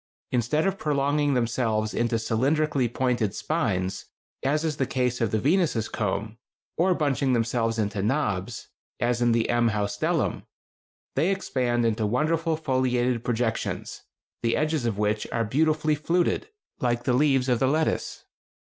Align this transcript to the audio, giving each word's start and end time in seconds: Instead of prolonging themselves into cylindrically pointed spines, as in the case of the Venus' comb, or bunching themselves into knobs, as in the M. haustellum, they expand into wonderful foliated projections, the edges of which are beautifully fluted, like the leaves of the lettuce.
Instead 0.31 0.65
of 0.65 0.79
prolonging 0.79 1.35
themselves 1.35 1.93
into 1.93 2.15
cylindrically 2.15 2.91
pointed 2.91 3.35
spines, 3.35 4.07
as 4.43 4.65
in 4.65 4.71
the 4.79 4.87
case 4.87 5.21
of 5.21 5.29
the 5.29 5.37
Venus' 5.37 5.87
comb, 5.87 6.39
or 6.75 6.95
bunching 6.95 7.33
themselves 7.33 7.77
into 7.77 8.01
knobs, 8.01 8.69
as 8.99 9.21
in 9.21 9.31
the 9.31 9.47
M. 9.47 9.67
haustellum, 9.69 10.47
they 11.15 11.29
expand 11.29 11.85
into 11.85 12.07
wonderful 12.07 12.57
foliated 12.57 13.23
projections, 13.23 14.01
the 14.41 14.57
edges 14.57 14.87
of 14.87 14.97
which 14.97 15.27
are 15.31 15.45
beautifully 15.45 15.93
fluted, 15.93 16.49
like 16.79 17.03
the 17.03 17.13
leaves 17.13 17.47
of 17.47 17.59
the 17.59 17.67
lettuce. 17.67 18.25